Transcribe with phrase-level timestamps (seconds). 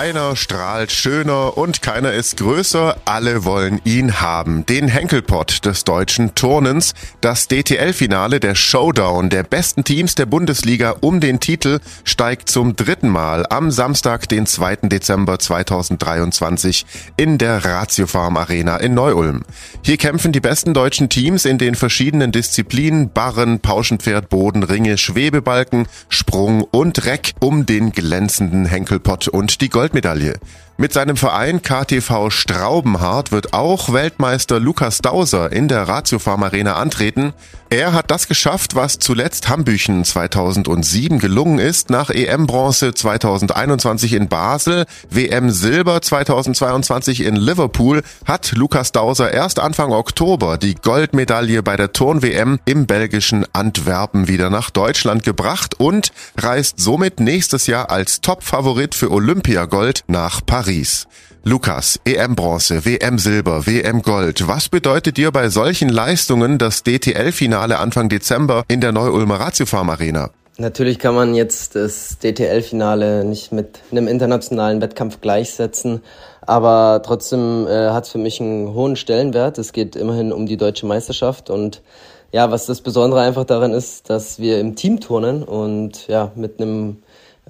[0.00, 4.64] Keiner strahlt schöner und keiner ist größer, alle wollen ihn haben.
[4.64, 11.20] Den Henkelpott des deutschen Turnens, das DTL-Finale, der Showdown der besten Teams der Bundesliga um
[11.20, 14.76] den Titel steigt zum dritten Mal am Samstag, den 2.
[14.84, 16.86] Dezember 2023
[17.18, 19.42] in der Ratio Arena in Neu-Ulm.
[19.82, 25.88] Hier kämpfen die besten deutschen Teams in den verschiedenen Disziplinen Barren, Pauschenpferd, Boden, Ringe, Schwebebalken,
[26.08, 30.34] Sprung und Reck um den glänzenden Henkelpott und die Goldmedaille.
[30.80, 36.76] Mit seinem Verein KTV Straubenhardt wird auch Weltmeister Lukas Dauser in der Ratio Farm Arena
[36.76, 37.34] antreten.
[37.68, 44.86] Er hat das geschafft, was zuletzt Hambüchen 2007 gelungen ist, nach EM-Bronze 2021 in Basel,
[45.10, 52.58] WM-Silber 2022 in Liverpool, hat Lukas Dauser erst Anfang Oktober die Goldmedaille bei der Turn-WM
[52.64, 59.10] im belgischen Antwerpen wieder nach Deutschland gebracht und reist somit nächstes Jahr als Top-Favorit für
[59.12, 60.69] Olympiagold nach Paris.
[60.70, 61.08] Paris.
[61.42, 64.46] Lukas, EM Bronze, WM Silber, WM Gold.
[64.46, 70.30] Was bedeutet dir bei solchen Leistungen das DTL-Finale Anfang Dezember in der Neu-Ulmer Ratiofarm Arena?
[70.58, 76.02] Natürlich kann man jetzt das DTL-Finale nicht mit einem internationalen Wettkampf gleichsetzen,
[76.42, 79.58] aber trotzdem äh, hat es für mich einen hohen Stellenwert.
[79.58, 81.82] Es geht immerhin um die deutsche Meisterschaft und
[82.30, 86.60] ja, was das Besondere einfach daran ist, dass wir im Team turnen und ja, mit
[86.60, 86.98] einem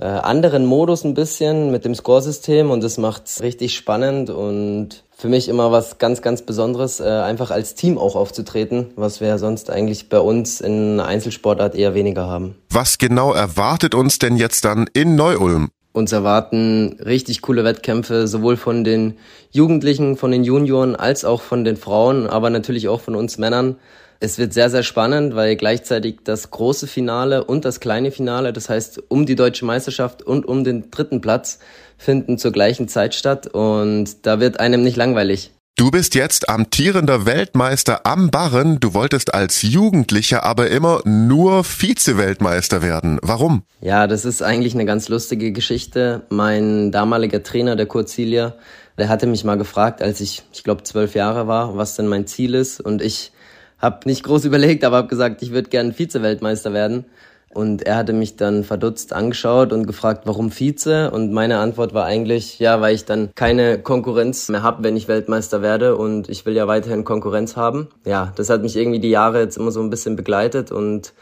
[0.00, 5.28] äh, anderen Modus ein bisschen mit dem Scoresystem und das macht's richtig spannend und für
[5.28, 9.68] mich immer was ganz, ganz Besonderes, äh, einfach als Team auch aufzutreten, was wir sonst
[9.68, 12.56] eigentlich bei uns in Einzelsportart eher weniger haben.
[12.70, 15.68] Was genau erwartet uns denn jetzt dann in Neu-Ulm?
[15.92, 19.18] Uns erwarten richtig coole Wettkämpfe, sowohl von den
[19.50, 23.76] Jugendlichen, von den Junioren als auch von den Frauen, aber natürlich auch von uns Männern.
[24.22, 28.68] Es wird sehr, sehr spannend, weil gleichzeitig das große Finale und das kleine Finale, das
[28.68, 31.58] heißt um die deutsche Meisterschaft und um den dritten Platz,
[31.96, 35.52] finden zur gleichen Zeit statt und da wird einem nicht langweilig.
[35.78, 38.78] Du bist jetzt amtierender Weltmeister am Barren.
[38.78, 43.18] Du wolltest als Jugendlicher aber immer nur Vize-Weltmeister werden.
[43.22, 43.62] Warum?
[43.80, 46.26] Ja, das ist eigentlich eine ganz lustige Geschichte.
[46.28, 48.56] Mein damaliger Trainer, der Kurt Zielia,
[48.98, 52.26] der hatte mich mal gefragt, als ich, ich glaube, zwölf Jahre war, was denn mein
[52.26, 52.82] Ziel ist.
[52.82, 53.32] Und ich
[53.80, 57.04] habe nicht groß überlegt, aber habe gesagt, ich würde gern Vize-Weltmeister werden.
[57.52, 61.10] Und er hatte mich dann verdutzt angeschaut und gefragt, warum Vize?
[61.10, 65.08] Und meine Antwort war eigentlich, ja, weil ich dann keine Konkurrenz mehr habe, wenn ich
[65.08, 65.96] Weltmeister werde.
[65.96, 67.88] Und ich will ja weiterhin Konkurrenz haben.
[68.04, 71.12] Ja, das hat mich irgendwie die Jahre jetzt immer so ein bisschen begleitet und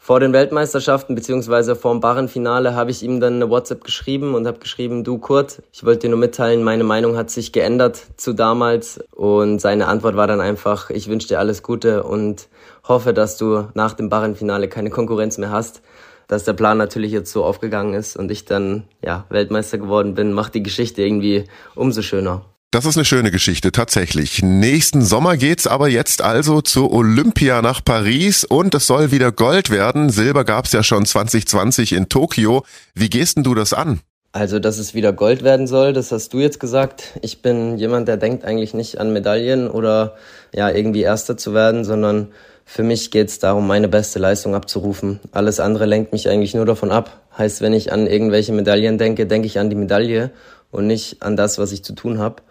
[0.00, 4.46] vor den Weltmeisterschaften beziehungsweise vor dem Barrenfinale habe ich ihm dann eine WhatsApp geschrieben und
[4.46, 8.32] habe geschrieben, du Kurt, ich wollte dir nur mitteilen, meine Meinung hat sich geändert zu
[8.32, 12.48] damals und seine Antwort war dann einfach, ich wünsche dir alles Gute und
[12.84, 15.82] hoffe, dass du nach dem Barrenfinale keine Konkurrenz mehr hast.
[16.26, 20.32] Dass der Plan natürlich jetzt so aufgegangen ist und ich dann ja Weltmeister geworden bin,
[20.32, 21.44] macht die Geschichte irgendwie
[21.74, 22.44] umso schöner.
[22.70, 24.42] Das ist eine schöne Geschichte, tatsächlich.
[24.42, 29.70] Nächsten Sommer geht's aber jetzt also zur Olympia nach Paris und es soll wieder Gold
[29.70, 30.10] werden.
[30.10, 32.66] Silber gab's ja schon 2020 in Tokio.
[32.94, 34.00] Wie gehst denn du das an?
[34.32, 37.18] Also, dass es wieder Gold werden soll, das hast du jetzt gesagt.
[37.22, 40.16] Ich bin jemand, der denkt eigentlich nicht an Medaillen oder
[40.54, 42.28] ja, irgendwie Erster zu werden, sondern
[42.66, 45.20] für mich geht's darum, meine beste Leistung abzurufen.
[45.32, 47.22] Alles andere lenkt mich eigentlich nur davon ab.
[47.38, 50.32] Heißt, wenn ich an irgendwelche Medaillen denke, denke ich an die Medaille
[50.70, 52.42] und nicht an das, was ich zu tun habe.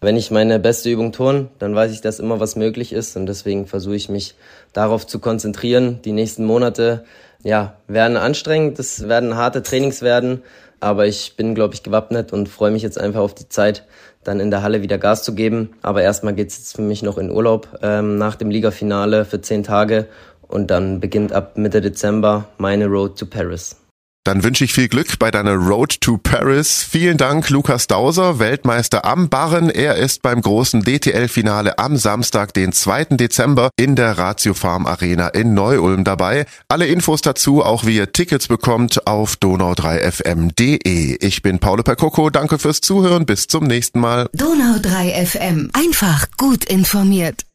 [0.00, 3.26] Wenn ich meine beste Übung turn, dann weiß ich, dass immer was möglich ist und
[3.26, 4.36] deswegen versuche ich mich
[4.72, 6.00] darauf zu konzentrieren.
[6.04, 7.04] Die nächsten Monate,
[7.42, 10.42] ja, werden anstrengend, es werden harte Trainings werden,
[10.78, 13.84] aber ich bin, glaube ich, gewappnet und freue mich jetzt einfach auf die Zeit,
[14.22, 15.70] dann in der Halle wieder Gas zu geben.
[15.82, 19.64] Aber erstmal geht's jetzt für mich noch in Urlaub ähm, nach dem Ligafinale für zehn
[19.64, 20.06] Tage
[20.46, 23.76] und dann beginnt ab Mitte Dezember meine Road to Paris.
[24.24, 26.86] Dann wünsche ich viel Glück bei deiner Road to Paris.
[26.88, 29.70] Vielen Dank, Lukas Dauser, Weltmeister am Barren.
[29.70, 33.16] Er ist beim großen DTL-Finale am Samstag, den 2.
[33.16, 36.44] Dezember in der Ratio Farm Arena in Neu-Ulm dabei.
[36.68, 41.16] Alle Infos dazu, auch wie ihr Tickets bekommt, auf donau3fm.de.
[41.20, 42.28] Ich bin Paolo Percoco.
[42.28, 43.24] Danke fürs Zuhören.
[43.24, 44.28] Bis zum nächsten Mal.
[44.36, 45.70] Donau3fm.
[45.72, 47.47] Einfach gut informiert.